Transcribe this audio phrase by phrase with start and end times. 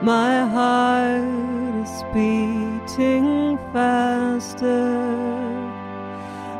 [0.00, 4.88] My heart is beating faster.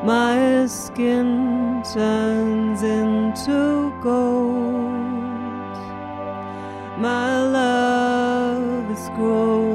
[0.05, 5.77] My skin turns into gold.
[6.99, 9.70] My love is growing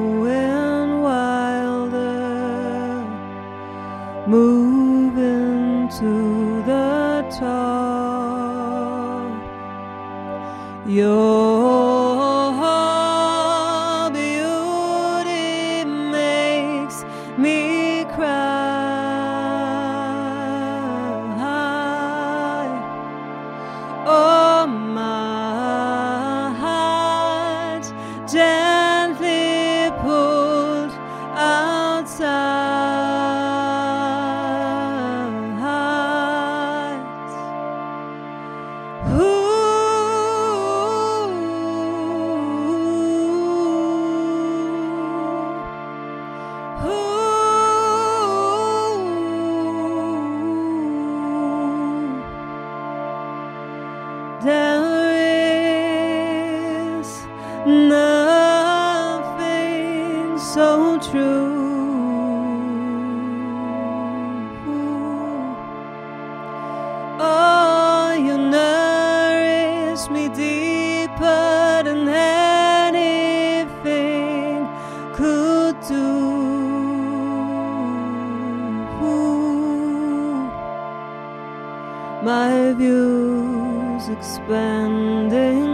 [82.78, 85.65] Views expanding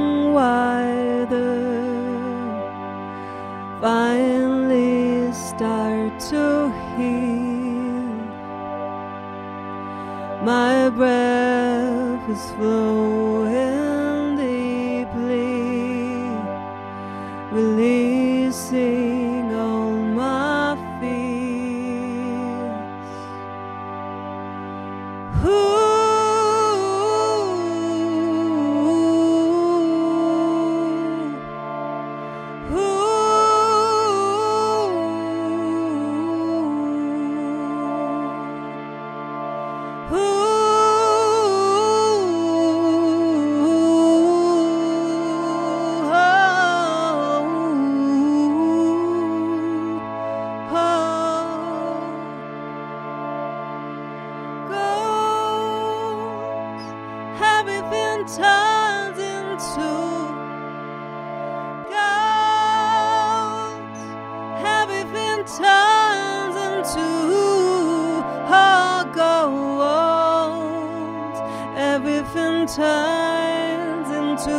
[72.68, 74.58] turns into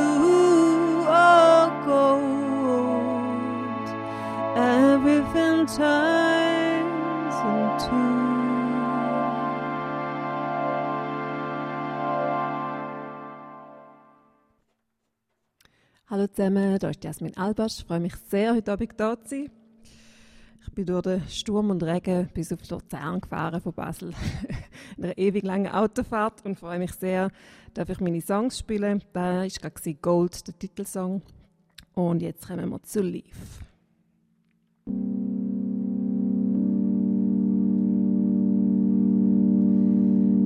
[1.85, 3.89] gold.
[4.57, 8.03] Everything turns into
[16.09, 17.79] Hallo zusammen, da ist Jasmin Albers.
[17.79, 19.62] Ich freue mich sehr, heute Abend da zu sein.
[20.73, 24.15] Ich bin durch den Sturm und Regen bis auf Luzern gefahren von Basel.
[24.97, 27.31] In einer ewig langen Autofahrt und freue mich sehr,
[27.75, 29.03] darf ich meine Songs spielen.
[29.13, 31.21] Da war gerade Gold, der Titelsong.
[31.93, 33.37] Und jetzt kommen wir zu Leaf.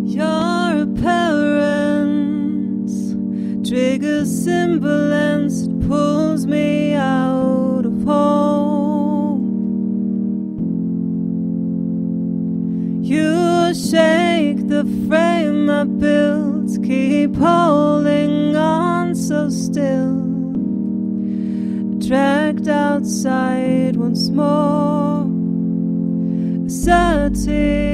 [0.03, 2.35] Your parents
[3.63, 7.76] trigger semblance it pulls me out
[13.77, 20.17] shake the frame I built, keep holding on so still.
[21.99, 25.25] Dragged outside once more,
[26.69, 27.87] certain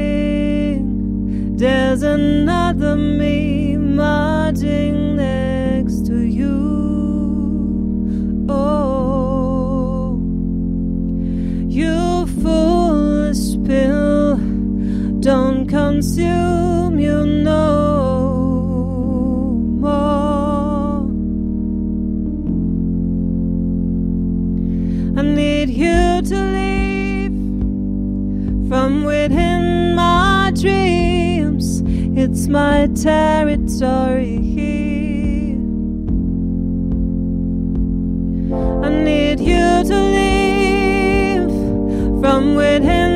[1.56, 5.11] there's another me marching
[16.16, 17.72] don't you no
[19.80, 21.06] more.
[25.18, 27.32] I need you to leave
[28.68, 31.82] from within my dreams.
[32.14, 35.56] It's my territory here.
[38.84, 41.50] I need you to leave
[42.20, 43.11] from within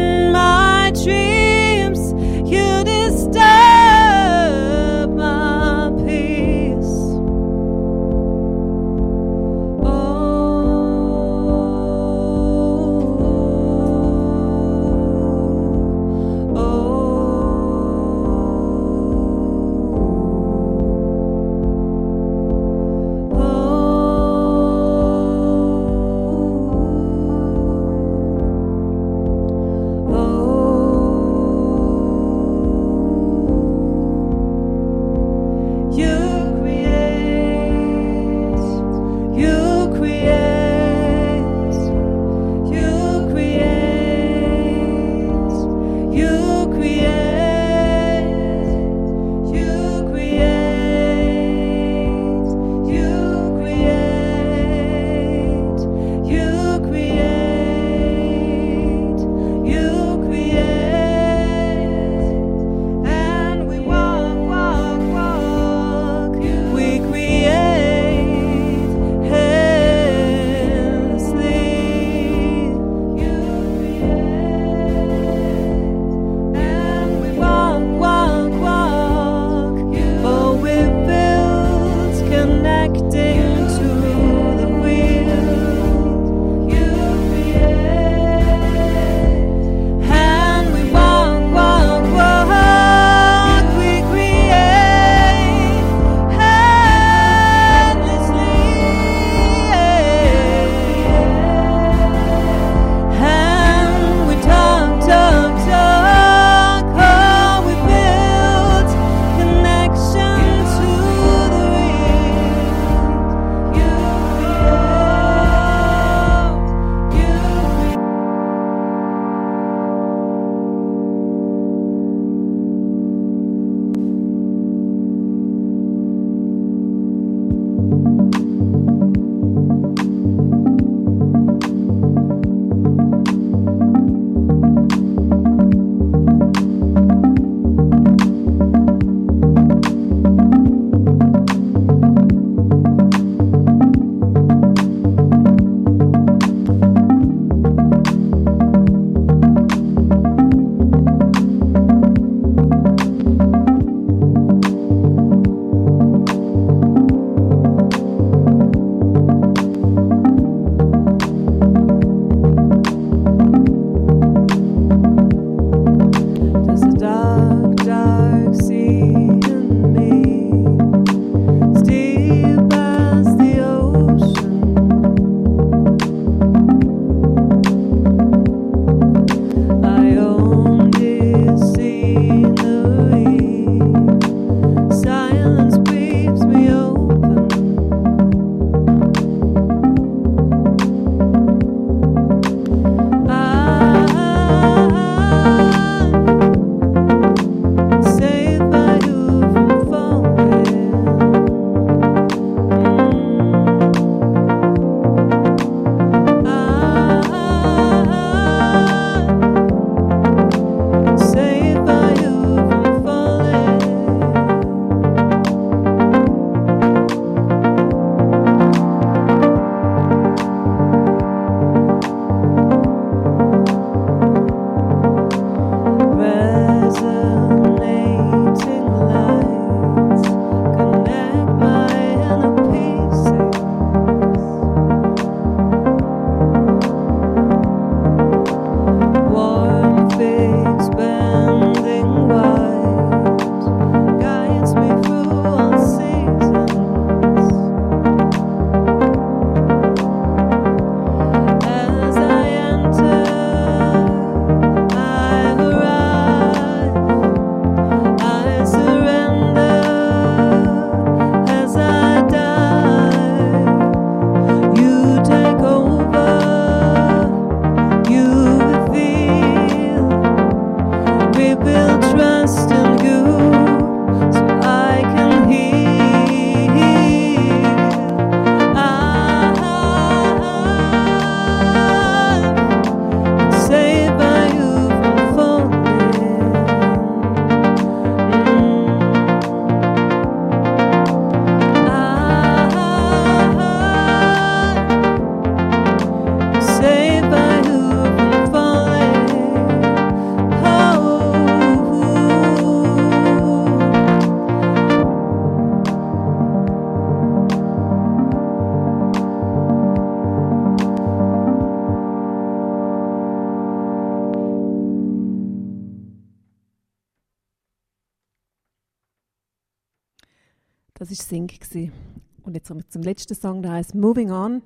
[322.74, 324.62] Wir zum letzten Song, der heißt Moving On.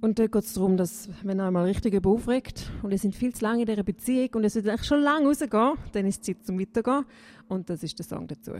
[0.00, 3.34] Und da geht es darum, dass, wenn er mal richtig aufregt und ihr sind viel
[3.34, 6.26] zu lange in dieser Beziehung und es wird eigentlich schon lange rausgehen, dann ist es
[6.26, 7.04] Zeit zum Weitergehen.
[7.48, 8.52] Und das ist der Song dazu.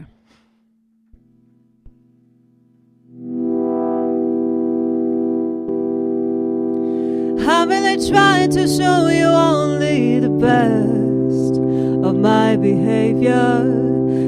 [7.89, 11.57] I try to show you only the best
[12.05, 13.63] of my behavior?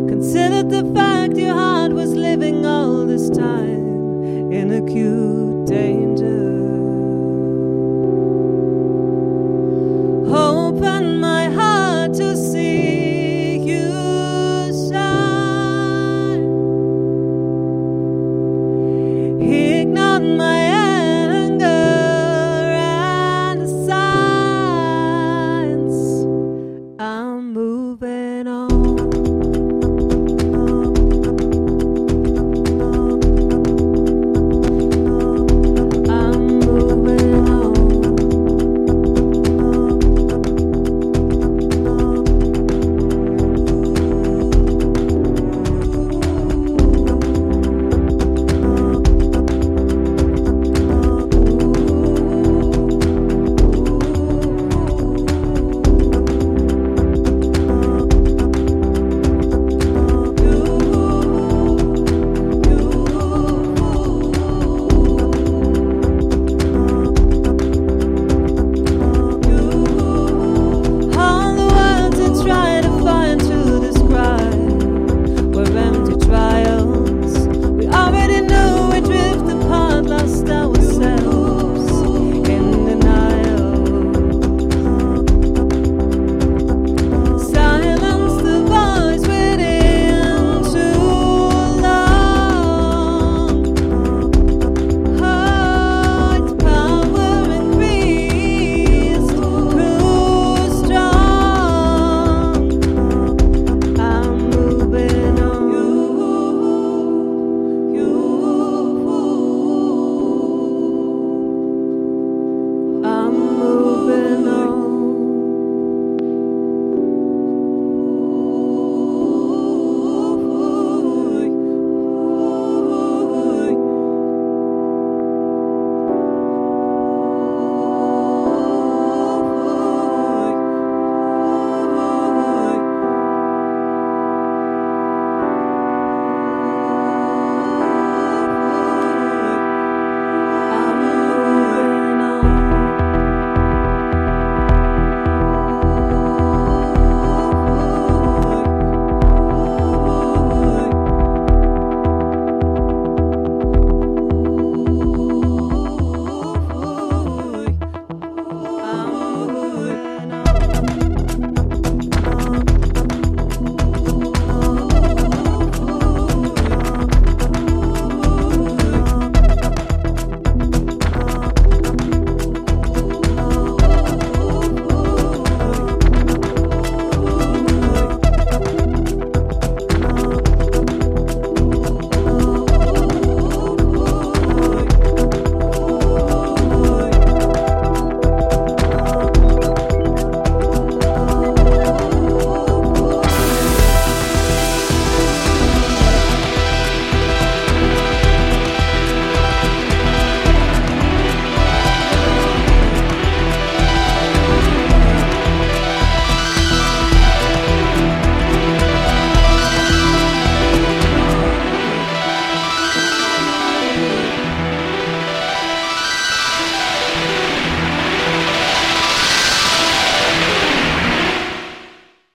[0.10, 1.81] Consider the fact you have.